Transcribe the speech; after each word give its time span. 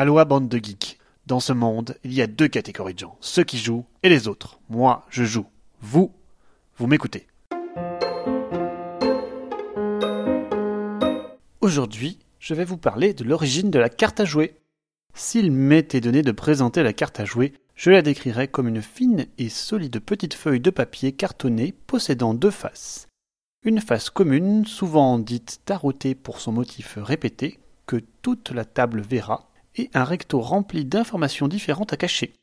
Aloha 0.00 0.24
bande 0.24 0.48
de 0.48 0.58
geeks. 0.58 0.96
Dans 1.26 1.40
ce 1.40 1.52
monde, 1.52 1.96
il 2.04 2.14
y 2.14 2.22
a 2.22 2.28
deux 2.28 2.46
catégories 2.46 2.94
de 2.94 3.00
gens, 3.00 3.18
ceux 3.20 3.42
qui 3.42 3.58
jouent 3.58 3.84
et 4.04 4.08
les 4.08 4.28
autres. 4.28 4.60
Moi, 4.68 5.04
je 5.10 5.24
joue. 5.24 5.46
Vous, 5.80 6.12
vous 6.76 6.86
m'écoutez. 6.86 7.26
Aujourd'hui, 11.60 12.20
je 12.38 12.54
vais 12.54 12.64
vous 12.64 12.76
parler 12.76 13.12
de 13.12 13.24
l'origine 13.24 13.72
de 13.72 13.80
la 13.80 13.88
carte 13.88 14.20
à 14.20 14.24
jouer. 14.24 14.60
S'il 15.14 15.50
m'était 15.50 16.00
donné 16.00 16.22
de 16.22 16.30
présenter 16.30 16.84
la 16.84 16.92
carte 16.92 17.18
à 17.18 17.24
jouer, 17.24 17.52
je 17.74 17.90
la 17.90 18.00
décrirais 18.00 18.46
comme 18.46 18.68
une 18.68 18.82
fine 18.82 19.26
et 19.36 19.48
solide 19.48 19.98
petite 19.98 20.34
feuille 20.34 20.60
de 20.60 20.70
papier 20.70 21.10
cartonné 21.10 21.74
possédant 21.88 22.34
deux 22.34 22.52
faces. 22.52 23.08
Une 23.64 23.80
face 23.80 24.10
commune, 24.10 24.64
souvent 24.64 25.18
dite 25.18 25.62
tarottée 25.64 26.14
pour 26.14 26.40
son 26.40 26.52
motif 26.52 26.98
répété, 26.98 27.58
que 27.86 27.96
toute 28.22 28.52
la 28.52 28.64
table 28.64 29.00
verra, 29.00 29.48
et 29.78 29.90
un 29.94 30.04
recto 30.04 30.40
rempli 30.40 30.84
d'informations 30.84 31.48
différentes 31.48 31.92
à 31.92 31.96
cacher. 31.96 32.34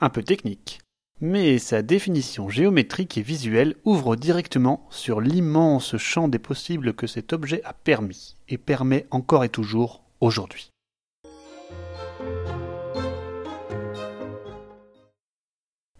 Un 0.00 0.10
peu 0.10 0.22
technique. 0.22 0.80
Mais 1.20 1.58
sa 1.58 1.82
définition 1.82 2.48
géométrique 2.48 3.18
et 3.18 3.22
visuelle 3.22 3.74
ouvre 3.84 4.14
directement 4.14 4.86
sur 4.90 5.20
l'immense 5.20 5.96
champ 5.96 6.28
des 6.28 6.38
possibles 6.38 6.94
que 6.94 7.08
cet 7.08 7.32
objet 7.32 7.60
a 7.64 7.72
permis, 7.72 8.36
et 8.48 8.56
permet 8.56 9.06
encore 9.10 9.44
et 9.44 9.48
toujours 9.48 10.02
aujourd'hui. 10.20 10.70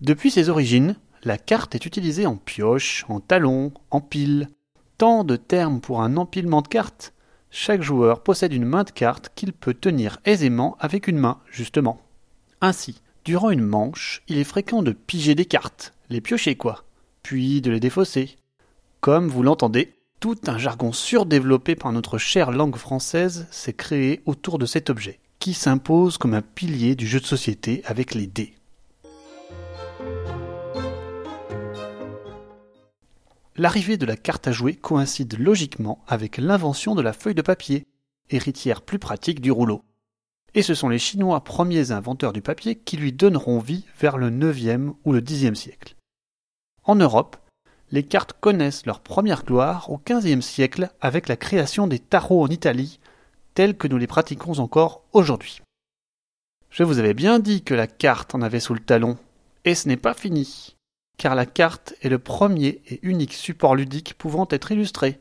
Depuis 0.00 0.30
ses 0.30 0.48
origines, 0.48 0.96
la 1.22 1.38
carte 1.38 1.74
est 1.74 1.86
utilisée 1.86 2.26
en 2.26 2.36
pioche, 2.36 3.06
en 3.08 3.20
talon, 3.20 3.72
en 3.90 4.02
pile. 4.02 4.50
Tant 4.98 5.24
de 5.24 5.36
termes 5.36 5.80
pour 5.80 6.02
un 6.02 6.18
empilement 6.18 6.60
de 6.60 6.68
cartes. 6.68 7.13
Chaque 7.56 7.82
joueur 7.82 8.24
possède 8.24 8.52
une 8.52 8.64
main 8.64 8.82
de 8.82 8.90
cartes 8.90 9.30
qu'il 9.36 9.52
peut 9.52 9.74
tenir 9.74 10.18
aisément 10.24 10.76
avec 10.80 11.06
une 11.06 11.18
main, 11.18 11.38
justement. 11.52 12.00
Ainsi, 12.60 13.00
durant 13.24 13.50
une 13.50 13.62
manche, 13.62 14.22
il 14.26 14.38
est 14.38 14.44
fréquent 14.44 14.82
de 14.82 14.90
piger 14.90 15.36
des 15.36 15.44
cartes, 15.44 15.94
les 16.10 16.20
piocher 16.20 16.56
quoi, 16.56 16.82
puis 17.22 17.60
de 17.60 17.70
les 17.70 17.78
défausser. 17.78 18.34
Comme 19.00 19.28
vous 19.28 19.44
l'entendez, 19.44 19.94
tout 20.18 20.36
un 20.48 20.58
jargon 20.58 20.90
surdéveloppé 20.90 21.76
par 21.76 21.92
notre 21.92 22.18
chère 22.18 22.50
langue 22.50 22.74
française 22.74 23.46
s'est 23.52 23.72
créé 23.72 24.20
autour 24.26 24.58
de 24.58 24.66
cet 24.66 24.90
objet, 24.90 25.20
qui 25.38 25.54
s'impose 25.54 26.18
comme 26.18 26.34
un 26.34 26.42
pilier 26.42 26.96
du 26.96 27.06
jeu 27.06 27.20
de 27.20 27.24
société 27.24 27.82
avec 27.84 28.16
les 28.16 28.26
dés. 28.26 28.54
L'arrivée 33.56 33.96
de 33.96 34.06
la 34.06 34.16
carte 34.16 34.48
à 34.48 34.52
jouer 34.52 34.74
coïncide 34.74 35.38
logiquement 35.38 36.02
avec 36.08 36.38
l'invention 36.38 36.96
de 36.96 37.02
la 37.02 37.12
feuille 37.12 37.36
de 37.36 37.42
papier, 37.42 37.86
héritière 38.30 38.82
plus 38.82 38.98
pratique 38.98 39.40
du 39.40 39.52
rouleau. 39.52 39.84
Et 40.54 40.62
ce 40.62 40.74
sont 40.74 40.88
les 40.88 40.98
Chinois 40.98 41.44
premiers 41.44 41.92
inventeurs 41.92 42.32
du 42.32 42.42
papier 42.42 42.74
qui 42.74 42.96
lui 42.96 43.12
donneront 43.12 43.60
vie 43.60 43.84
vers 44.00 44.18
le 44.18 44.28
IXe 44.30 44.94
ou 45.04 45.12
le 45.12 45.20
Xe 45.20 45.54
siècle. 45.54 45.94
En 46.82 46.96
Europe, 46.96 47.36
les 47.92 48.02
cartes 48.02 48.32
connaissent 48.40 48.86
leur 48.86 48.98
première 48.98 49.44
gloire 49.44 49.88
au 49.88 50.00
XVe 50.04 50.40
siècle 50.40 50.90
avec 51.00 51.28
la 51.28 51.36
création 51.36 51.86
des 51.86 52.00
tarots 52.00 52.42
en 52.42 52.48
Italie, 52.48 52.98
tels 53.54 53.76
que 53.76 53.86
nous 53.86 53.98
les 53.98 54.08
pratiquons 54.08 54.58
encore 54.58 55.04
aujourd'hui. 55.12 55.60
Je 56.70 56.82
vous 56.82 56.98
avais 56.98 57.14
bien 57.14 57.38
dit 57.38 57.62
que 57.62 57.74
la 57.74 57.86
carte 57.86 58.34
en 58.34 58.42
avait 58.42 58.58
sous 58.58 58.74
le 58.74 58.80
talon, 58.80 59.16
et 59.64 59.76
ce 59.76 59.86
n'est 59.86 59.96
pas 59.96 60.14
fini 60.14 60.73
car 61.16 61.34
la 61.34 61.46
carte 61.46 61.94
est 62.02 62.08
le 62.08 62.18
premier 62.18 62.82
et 62.88 63.00
unique 63.02 63.34
support 63.34 63.76
ludique 63.76 64.14
pouvant 64.14 64.46
être 64.50 64.72
illustré. 64.72 65.20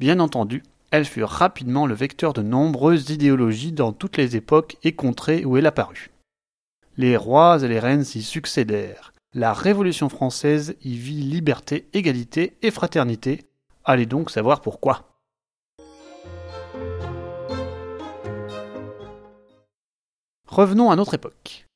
Bien 0.00 0.20
entendu, 0.20 0.62
elle 0.90 1.04
fut 1.04 1.24
rapidement 1.24 1.86
le 1.86 1.94
vecteur 1.94 2.32
de 2.32 2.42
nombreuses 2.42 3.10
idéologies 3.10 3.72
dans 3.72 3.92
toutes 3.92 4.16
les 4.16 4.36
époques 4.36 4.76
et 4.82 4.92
contrées 4.92 5.44
où 5.44 5.56
elle 5.56 5.66
apparut. 5.66 6.10
Les 6.96 7.16
rois 7.16 7.62
et 7.62 7.68
les 7.68 7.80
reines 7.80 8.04
s'y 8.04 8.22
succédèrent. 8.22 9.12
La 9.32 9.52
Révolution 9.52 10.08
française 10.08 10.76
y 10.84 10.96
vit 10.96 11.22
liberté, 11.22 11.88
égalité 11.92 12.56
et 12.62 12.70
fraternité. 12.70 13.42
Allez 13.84 14.06
donc 14.06 14.30
savoir 14.30 14.60
pourquoi. 14.60 15.10
Revenons 20.46 20.92
à 20.92 20.96
notre 20.96 21.14
époque 21.14 21.66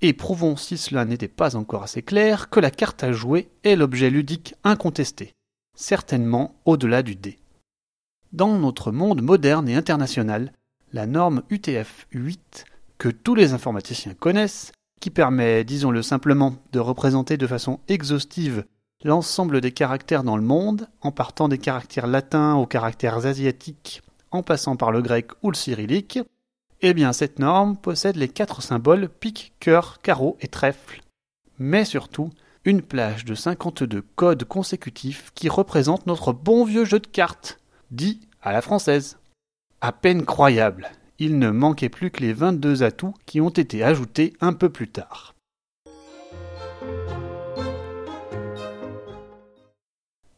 et 0.00 0.12
prouvons 0.12 0.56
si 0.56 0.76
cela 0.76 1.04
n'était 1.04 1.28
pas 1.28 1.56
encore 1.56 1.82
assez 1.82 2.02
clair 2.02 2.50
que 2.50 2.60
la 2.60 2.70
carte 2.70 3.02
à 3.02 3.12
jouer 3.12 3.48
est 3.64 3.76
l'objet 3.76 4.10
ludique 4.10 4.54
incontesté, 4.64 5.32
certainement 5.76 6.54
au-delà 6.64 7.02
du 7.02 7.16
dé. 7.16 7.38
Dans 8.32 8.58
notre 8.58 8.92
monde 8.92 9.22
moderne 9.22 9.68
et 9.68 9.74
international, 9.74 10.52
la 10.92 11.06
norme 11.06 11.42
UTF 11.50 12.06
8, 12.12 12.64
que 12.98 13.08
tous 13.08 13.34
les 13.34 13.52
informaticiens 13.52 14.14
connaissent, 14.14 14.72
qui 15.00 15.10
permet, 15.10 15.64
disons-le 15.64 16.02
simplement, 16.02 16.56
de 16.72 16.80
représenter 16.80 17.36
de 17.36 17.46
façon 17.46 17.80
exhaustive 17.88 18.64
l'ensemble 19.04 19.60
des 19.60 19.72
caractères 19.72 20.24
dans 20.24 20.36
le 20.36 20.42
monde, 20.42 20.88
en 21.00 21.12
partant 21.12 21.48
des 21.48 21.58
caractères 21.58 22.08
latins 22.08 22.54
aux 22.54 22.66
caractères 22.66 23.26
asiatiques, 23.26 24.02
en 24.30 24.42
passant 24.42 24.76
par 24.76 24.90
le 24.90 25.02
grec 25.02 25.30
ou 25.42 25.50
le 25.50 25.56
cyrillique, 25.56 26.18
eh 26.80 26.94
bien, 26.94 27.12
cette 27.12 27.38
norme 27.38 27.76
possède 27.76 28.16
les 28.16 28.28
quatre 28.28 28.62
symboles 28.62 29.08
pique, 29.08 29.52
cœur, 29.58 30.00
carreau 30.00 30.36
et 30.40 30.48
trèfle. 30.48 31.02
Mais 31.58 31.84
surtout, 31.84 32.30
une 32.64 32.82
plage 32.82 33.24
de 33.24 33.34
52 33.34 34.02
codes 34.14 34.44
consécutifs 34.44 35.32
qui 35.34 35.48
représentent 35.48 36.06
notre 36.06 36.32
bon 36.32 36.64
vieux 36.64 36.84
jeu 36.84 37.00
de 37.00 37.06
cartes, 37.06 37.58
dit 37.90 38.20
à 38.42 38.52
la 38.52 38.62
française. 38.62 39.18
À 39.80 39.92
peine 39.92 40.24
croyable, 40.24 40.90
il 41.18 41.38
ne 41.38 41.50
manquait 41.50 41.88
plus 41.88 42.10
que 42.10 42.20
les 42.20 42.32
22 42.32 42.82
atouts 42.82 43.14
qui 43.26 43.40
ont 43.40 43.48
été 43.48 43.82
ajoutés 43.82 44.34
un 44.40 44.52
peu 44.52 44.68
plus 44.68 44.88
tard. 44.88 45.34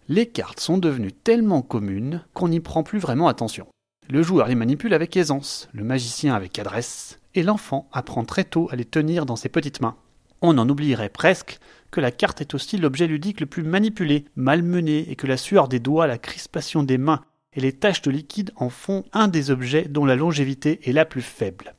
Les 0.09 0.27
cartes 0.27 0.61
sont 0.61 0.79
devenues 0.79 1.13
tellement 1.13 1.63
communes 1.63 2.25
qu'on 2.35 2.49
n'y 2.49 2.61
prend 2.61 2.83
plus 2.83 2.99
vraiment 2.99 3.29
attention. 3.29 3.67
Le 4.11 4.25
joueur 4.25 4.49
les 4.49 4.57
manipule 4.57 4.93
avec 4.93 5.17
aisance, 5.17 5.69
le 5.73 5.85
magicien 5.85 6.35
avec 6.35 6.59
adresse, 6.59 7.21
et 7.37 7.45
l'enfant 7.45 7.89
apprend 7.93 8.25
très 8.25 8.43
tôt 8.43 8.69
à 8.73 8.75
les 8.75 8.85
tenir 8.85 9.25
dans 9.25 9.37
ses 9.37 9.49
petites 9.49 9.81
mains. 9.81 9.95
On 10.43 10.59
en 10.59 10.69
oublierait 10.69 11.11
presque 11.11 11.61
que 11.93 12.01
la 12.01 12.11
carte 12.11 12.41
est 12.41 12.53
aussi 12.53 12.77
l'objet 12.77 13.07
ludique 13.07 13.39
le 13.39 13.47
plus 13.47 13.63
manipulé, 13.63 14.25
malmené, 14.35 15.09
et 15.09 15.15
que 15.15 15.29
la 15.29 15.37
sueur 15.37 15.69
des 15.69 15.79
doigts, 15.79 16.09
la 16.09 16.19
crispation 16.19 16.83
des 16.83 16.99
mains 16.99 17.21
et 17.53 17.61
les 17.61 17.73
taches 17.73 18.03
de 18.03 18.11
liquide 18.11 18.51
en 18.57 18.69
font 18.69 19.05
un 19.13 19.29
des 19.29 19.53
objets 19.53 19.87
dont 19.89 20.05
la 20.05 20.17
longévité 20.17 20.81
est 20.89 20.93
la 20.93 21.05
plus 21.05 21.23
faible. 21.23 21.77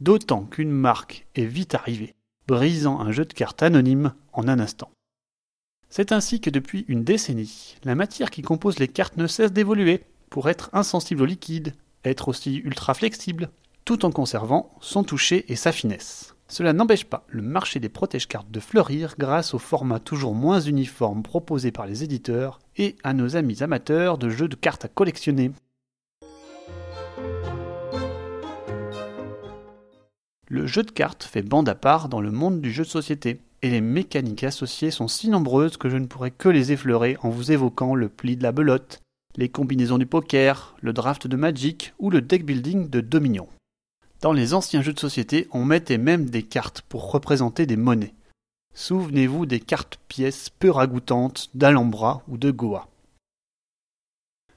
D'autant 0.00 0.44
qu'une 0.44 0.70
marque 0.70 1.26
est 1.34 1.46
vite 1.46 1.74
arrivée, 1.74 2.14
brisant 2.46 3.00
un 3.00 3.10
jeu 3.10 3.24
de 3.24 3.32
cartes 3.32 3.64
anonyme 3.64 4.14
en 4.32 4.46
un 4.46 4.60
instant. 4.60 4.92
C'est 5.88 6.12
ainsi 6.12 6.40
que 6.40 6.48
depuis 6.48 6.84
une 6.86 7.02
décennie, 7.02 7.74
la 7.82 7.96
matière 7.96 8.30
qui 8.30 8.42
compose 8.42 8.78
les 8.78 8.88
cartes 8.88 9.16
ne 9.16 9.26
cesse 9.26 9.52
d'évoluer, 9.52 10.04
pour 10.32 10.48
être 10.48 10.70
insensible 10.72 11.20
au 11.20 11.26
liquide, 11.26 11.74
être 12.06 12.28
aussi 12.28 12.56
ultra 12.56 12.94
flexible, 12.94 13.50
tout 13.84 14.06
en 14.06 14.10
conservant 14.10 14.72
son 14.80 15.04
toucher 15.04 15.44
et 15.52 15.56
sa 15.56 15.72
finesse. 15.72 16.34
Cela 16.48 16.72
n'empêche 16.72 17.04
pas 17.04 17.26
le 17.28 17.42
marché 17.42 17.80
des 17.80 17.90
protège-cartes 17.90 18.50
de 18.50 18.58
fleurir 18.58 19.14
grâce 19.18 19.52
au 19.52 19.58
format 19.58 20.00
toujours 20.00 20.34
moins 20.34 20.60
uniforme 20.60 21.22
proposé 21.22 21.70
par 21.70 21.84
les 21.84 22.02
éditeurs 22.02 22.60
et 22.78 22.96
à 23.04 23.12
nos 23.12 23.36
amis 23.36 23.62
amateurs 23.62 24.16
de 24.16 24.30
jeux 24.30 24.48
de 24.48 24.56
cartes 24.56 24.86
à 24.86 24.88
collectionner. 24.88 25.52
Le 30.48 30.66
jeu 30.66 30.82
de 30.82 30.90
cartes 30.92 31.24
fait 31.24 31.42
bande 31.42 31.68
à 31.68 31.74
part 31.74 32.08
dans 32.08 32.22
le 32.22 32.30
monde 32.30 32.62
du 32.62 32.72
jeu 32.72 32.84
de 32.84 32.88
société, 32.88 33.42
et 33.60 33.68
les 33.68 33.82
mécaniques 33.82 34.44
associées 34.44 34.90
sont 34.90 35.08
si 35.08 35.28
nombreuses 35.28 35.76
que 35.76 35.90
je 35.90 35.98
ne 35.98 36.06
pourrais 36.06 36.30
que 36.30 36.48
les 36.48 36.72
effleurer 36.72 37.18
en 37.22 37.28
vous 37.28 37.52
évoquant 37.52 37.94
le 37.94 38.08
pli 38.08 38.38
de 38.38 38.42
la 38.42 38.52
belote, 38.52 39.01
les 39.36 39.48
combinaisons 39.48 39.98
du 39.98 40.06
poker, 40.06 40.76
le 40.80 40.92
draft 40.92 41.26
de 41.26 41.36
Magic 41.36 41.94
ou 41.98 42.10
le 42.10 42.20
deck 42.20 42.44
building 42.44 42.88
de 42.88 43.00
Dominion. 43.00 43.48
Dans 44.20 44.32
les 44.32 44.54
anciens 44.54 44.82
jeux 44.82 44.92
de 44.92 45.00
société, 45.00 45.48
on 45.50 45.64
mettait 45.64 45.98
même 45.98 46.30
des 46.30 46.42
cartes 46.42 46.82
pour 46.82 47.10
représenter 47.10 47.66
des 47.66 47.76
monnaies. 47.76 48.14
Souvenez-vous 48.74 49.46
des 49.46 49.60
cartes 49.60 49.98
pièces 50.08 50.48
peu 50.48 50.70
ragoûtantes 50.70 51.50
d'Alhambra 51.54 52.22
ou 52.28 52.36
de 52.38 52.50
Goa. 52.50 52.88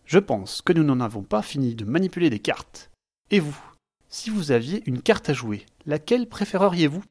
Je 0.05 0.19
pense 0.19 0.61
que 0.61 0.71
nous 0.71 0.83
n'en 0.83 0.99
avons 0.99 1.23
pas 1.23 1.41
fini 1.41 1.73
de 1.73 1.83
manipuler 1.83 2.29
des 2.29 2.39
cartes. 2.39 2.91
Et 3.31 3.39
vous 3.39 3.57
Si 4.07 4.29
vous 4.29 4.51
aviez 4.51 4.83
une 4.85 5.01
carte 5.01 5.29
à 5.29 5.33
jouer, 5.33 5.65
laquelle 5.85 6.29
préféreriez-vous? 6.29 7.03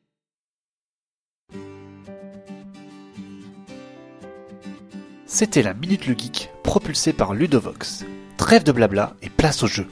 C'était 5.36 5.64
la 5.64 5.74
Minute 5.74 6.06
le 6.06 6.16
Geek, 6.16 6.50
propulsée 6.62 7.12
par 7.12 7.34
Ludovox. 7.34 8.04
Trêve 8.36 8.62
de 8.62 8.70
blabla 8.70 9.16
et 9.20 9.28
place 9.28 9.64
au 9.64 9.66
jeu. 9.66 9.88